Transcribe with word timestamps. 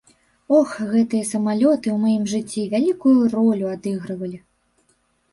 Ох, 0.59 0.69
гэтыя 0.93 1.25
самалёты 1.31 1.87
ў 1.91 1.97
маім 2.05 2.23
жыцці 2.31 2.63
вялікую 2.71 3.27
ролю 3.35 3.65
адыгрывалі. 3.75 4.39